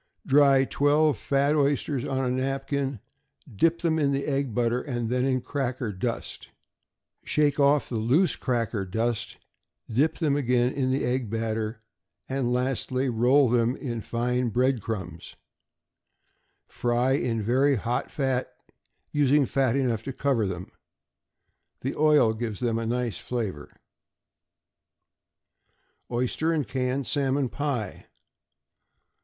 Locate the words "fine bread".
14.01-14.81